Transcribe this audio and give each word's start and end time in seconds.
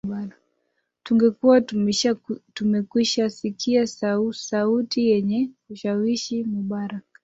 tungekuwa 1.03 1.61
tumekwisha 2.53 3.29
sikia 3.29 3.87
sau 3.87 4.33
sauti 4.33 5.05
yenye 5.09 5.49
kushawishi 5.67 6.43
mubarak 6.43 7.03